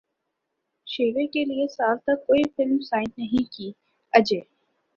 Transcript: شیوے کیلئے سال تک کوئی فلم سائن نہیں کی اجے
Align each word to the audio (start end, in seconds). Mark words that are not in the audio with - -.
شیوے 0.87 1.25
کیلئے 1.33 1.67
سال 1.67 1.97
تک 1.97 2.25
کوئی 2.27 2.43
فلم 2.55 2.79
سائن 2.89 3.09
نہیں 3.17 3.51
کی 3.53 3.71
اجے 4.13 4.39